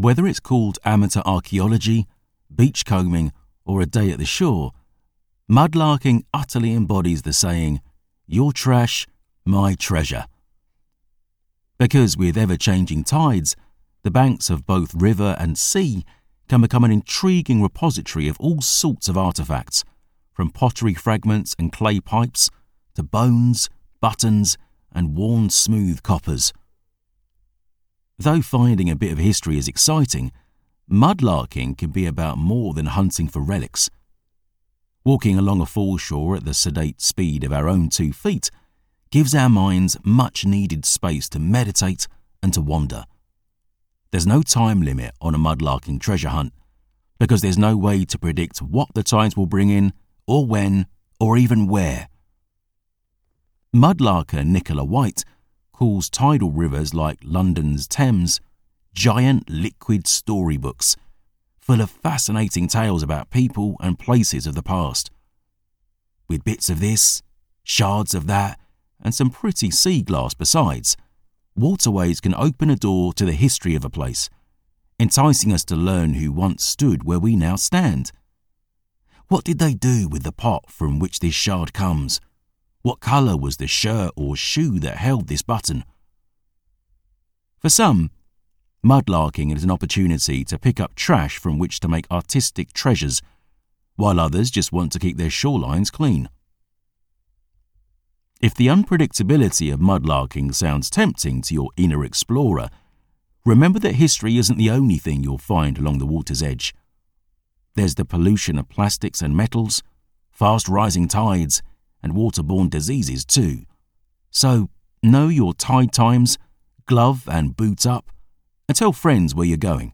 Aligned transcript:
Whether 0.00 0.26
it's 0.26 0.40
called 0.40 0.78
amateur 0.82 1.20
archaeology, 1.26 2.06
beachcombing, 2.50 3.32
or 3.66 3.82
a 3.82 3.86
day 3.86 4.10
at 4.10 4.18
the 4.18 4.24
shore, 4.24 4.72
mudlarking 5.46 6.22
utterly 6.32 6.72
embodies 6.72 7.20
the 7.20 7.34
saying, 7.34 7.82
Your 8.26 8.54
trash, 8.54 9.06
my 9.44 9.74
treasure. 9.74 10.24
Because 11.78 12.16
with 12.16 12.38
ever 12.38 12.56
changing 12.56 13.04
tides, 13.04 13.56
the 14.02 14.10
banks 14.10 14.48
of 14.48 14.64
both 14.64 14.94
river 14.94 15.36
and 15.38 15.58
sea 15.58 16.06
can 16.48 16.62
become 16.62 16.84
an 16.84 16.90
intriguing 16.90 17.60
repository 17.60 18.26
of 18.26 18.40
all 18.40 18.62
sorts 18.62 19.06
of 19.06 19.16
artefacts, 19.16 19.84
from 20.32 20.48
pottery 20.48 20.94
fragments 20.94 21.54
and 21.58 21.74
clay 21.74 22.00
pipes 22.00 22.48
to 22.94 23.02
bones, 23.02 23.68
buttons, 24.00 24.56
and 24.92 25.14
worn 25.14 25.50
smooth 25.50 26.02
coppers. 26.02 26.54
Though 28.20 28.42
finding 28.42 28.90
a 28.90 28.96
bit 28.96 29.12
of 29.12 29.18
history 29.18 29.56
is 29.56 29.66
exciting, 29.66 30.30
mudlarking 30.92 31.78
can 31.78 31.90
be 31.90 32.04
about 32.04 32.36
more 32.36 32.74
than 32.74 32.84
hunting 32.84 33.28
for 33.28 33.40
relics. 33.40 33.88
Walking 35.06 35.38
along 35.38 35.62
a 35.62 35.66
foreshore 35.66 36.36
at 36.36 36.44
the 36.44 36.52
sedate 36.52 37.00
speed 37.00 37.44
of 37.44 37.52
our 37.54 37.66
own 37.66 37.88
two 37.88 38.12
feet 38.12 38.50
gives 39.10 39.34
our 39.34 39.48
minds 39.48 39.96
much 40.04 40.44
needed 40.44 40.84
space 40.84 41.30
to 41.30 41.38
meditate 41.38 42.08
and 42.42 42.52
to 42.52 42.60
wander. 42.60 43.04
There's 44.10 44.26
no 44.26 44.42
time 44.42 44.82
limit 44.82 45.12
on 45.22 45.34
a 45.34 45.38
mudlarking 45.38 45.98
treasure 45.98 46.28
hunt 46.28 46.52
because 47.18 47.40
there's 47.40 47.56
no 47.56 47.74
way 47.74 48.04
to 48.04 48.18
predict 48.18 48.60
what 48.60 48.92
the 48.92 49.02
tides 49.02 49.34
will 49.34 49.46
bring 49.46 49.70
in, 49.70 49.94
or 50.26 50.44
when, 50.44 50.84
or 51.18 51.38
even 51.38 51.66
where. 51.66 52.10
Mudlarker 53.74 54.44
Nicola 54.44 54.84
White 54.84 55.24
calls 55.80 56.10
tidal 56.10 56.50
rivers 56.50 56.92
like 56.92 57.18
London's 57.24 57.88
Thames 57.88 58.38
giant 58.92 59.48
liquid 59.48 60.06
storybooks 60.06 60.94
full 61.58 61.80
of 61.80 61.88
fascinating 61.88 62.68
tales 62.68 63.02
about 63.02 63.30
people 63.30 63.76
and 63.80 63.98
places 63.98 64.46
of 64.46 64.54
the 64.54 64.62
past. 64.62 65.10
With 66.28 66.44
bits 66.44 66.68
of 66.68 66.80
this, 66.80 67.22
shards 67.64 68.12
of 68.12 68.26
that, 68.26 68.60
and 69.02 69.14
some 69.14 69.30
pretty 69.30 69.70
sea 69.70 70.02
glass 70.02 70.34
besides, 70.34 70.98
waterways 71.56 72.20
can 72.20 72.34
open 72.34 72.68
a 72.68 72.76
door 72.76 73.14
to 73.14 73.24
the 73.24 73.32
history 73.32 73.74
of 73.74 73.82
a 73.82 73.88
place, 73.88 74.28
enticing 74.98 75.50
us 75.50 75.64
to 75.64 75.76
learn 75.76 76.12
who 76.12 76.30
once 76.30 76.62
stood 76.62 77.04
where 77.04 77.18
we 77.18 77.36
now 77.36 77.56
stand. 77.56 78.12
What 79.28 79.44
did 79.44 79.58
they 79.58 79.72
do 79.72 80.08
with 80.08 80.24
the 80.24 80.32
pot 80.32 80.70
from 80.70 80.98
which 80.98 81.20
this 81.20 81.32
shard 81.34 81.72
comes? 81.72 82.20
What 82.82 83.00
colour 83.00 83.36
was 83.36 83.58
the 83.58 83.66
shirt 83.66 84.12
or 84.16 84.36
shoe 84.36 84.78
that 84.80 84.96
held 84.96 85.28
this 85.28 85.42
button? 85.42 85.84
For 87.58 87.68
some, 87.68 88.10
mudlarking 88.82 89.54
is 89.54 89.64
an 89.64 89.70
opportunity 89.70 90.44
to 90.44 90.58
pick 90.58 90.80
up 90.80 90.94
trash 90.94 91.36
from 91.36 91.58
which 91.58 91.80
to 91.80 91.88
make 91.88 92.10
artistic 92.10 92.72
treasures, 92.72 93.20
while 93.96 94.18
others 94.18 94.50
just 94.50 94.72
want 94.72 94.92
to 94.92 94.98
keep 94.98 95.18
their 95.18 95.28
shorelines 95.28 95.92
clean. 95.92 96.30
If 98.40 98.54
the 98.54 98.68
unpredictability 98.68 99.70
of 99.70 99.80
mudlarking 99.80 100.54
sounds 100.54 100.88
tempting 100.88 101.42
to 101.42 101.54
your 101.54 101.68
inner 101.76 102.02
explorer, 102.02 102.70
remember 103.44 103.78
that 103.80 103.96
history 103.96 104.38
isn't 104.38 104.56
the 104.56 104.70
only 104.70 104.96
thing 104.96 105.22
you'll 105.22 105.36
find 105.36 105.76
along 105.76 105.98
the 105.98 106.06
water's 106.06 106.42
edge. 106.42 106.74
There's 107.74 107.96
the 107.96 108.06
pollution 108.06 108.58
of 108.58 108.70
plastics 108.70 109.20
and 109.20 109.36
metals, 109.36 109.82
fast 110.30 110.66
rising 110.66 111.06
tides, 111.06 111.62
and 112.02 112.14
waterborne 112.14 112.70
diseases 112.70 113.24
too. 113.24 113.64
So, 114.30 114.70
know 115.02 115.28
your 115.28 115.54
tide 115.54 115.92
times, 115.92 116.38
glove 116.86 117.28
and 117.30 117.56
boot 117.56 117.86
up, 117.86 118.10
and 118.68 118.76
tell 118.76 118.92
friends 118.92 119.34
where 119.34 119.46
you're 119.46 119.56
going. 119.56 119.92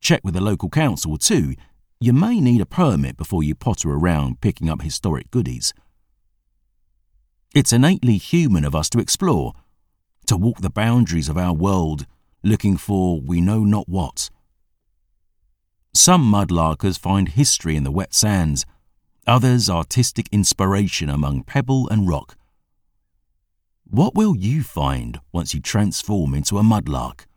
Check 0.00 0.20
with 0.22 0.34
the 0.34 0.40
local 0.40 0.68
council 0.68 1.16
too. 1.18 1.54
You 2.00 2.12
may 2.12 2.40
need 2.40 2.60
a 2.60 2.66
permit 2.66 3.16
before 3.16 3.42
you 3.42 3.54
potter 3.54 3.90
around 3.90 4.40
picking 4.40 4.70
up 4.70 4.82
historic 4.82 5.30
goodies. 5.30 5.74
It's 7.54 7.72
innately 7.72 8.18
human 8.18 8.64
of 8.64 8.74
us 8.74 8.88
to 8.90 9.00
explore, 9.00 9.54
to 10.26 10.36
walk 10.36 10.60
the 10.60 10.70
boundaries 10.70 11.28
of 11.28 11.38
our 11.38 11.54
world 11.54 12.06
looking 12.42 12.76
for 12.76 13.20
we 13.20 13.40
know 13.40 13.64
not 13.64 13.88
what. 13.88 14.30
Some 15.94 16.30
mudlarkers 16.30 16.98
find 16.98 17.28
history 17.28 17.74
in 17.74 17.84
the 17.84 17.90
wet 17.90 18.14
sands 18.14 18.64
others 19.28 19.68
artistic 19.68 20.26
inspiration 20.32 21.08
among 21.10 21.44
pebble 21.44 21.86
and 21.90 22.08
rock. 22.08 22.36
What 23.84 24.14
will 24.14 24.34
you 24.34 24.62
find 24.62 25.20
once 25.32 25.54
you 25.54 25.60
transform 25.60 26.34
into 26.34 26.58
a 26.58 26.62
mudlark? 26.62 27.27